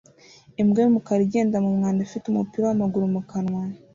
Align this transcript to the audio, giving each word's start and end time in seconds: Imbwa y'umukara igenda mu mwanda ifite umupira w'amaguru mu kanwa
Imbwa 0.61 0.79
y'umukara 0.81 1.21
igenda 1.27 1.57
mu 1.65 1.71
mwanda 1.77 1.99
ifite 2.07 2.25
umupira 2.27 2.63
w'amaguru 2.65 3.05
mu 3.15 3.21
kanwa 3.29 3.63